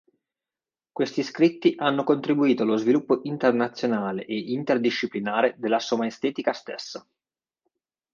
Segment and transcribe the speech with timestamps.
[0.91, 7.07] Questi scritti hanno contribuito allo sviluppo internazionale e interdisciplinare della somaestetica stessa.